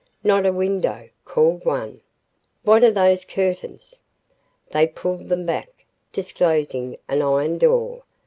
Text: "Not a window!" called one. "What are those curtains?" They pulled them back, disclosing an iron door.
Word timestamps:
"Not 0.23 0.47
a 0.47 0.51
window!" 0.51 1.09
called 1.25 1.63
one. 1.63 2.01
"What 2.63 2.83
are 2.83 2.89
those 2.89 3.23
curtains?" 3.23 3.97
They 4.71 4.87
pulled 4.87 5.29
them 5.29 5.45
back, 5.45 5.85
disclosing 6.11 6.97
an 7.07 7.21
iron 7.21 7.59
door. 7.59 8.01